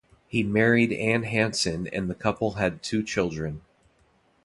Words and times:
He 0.27 0.41
married 0.41 0.91
Ann 0.93 1.21
Hanson 1.21 1.85
and 1.89 2.09
the 2.09 2.15
couple 2.15 2.53
had 2.53 2.81
two 2.81 3.03
children. 3.03 3.61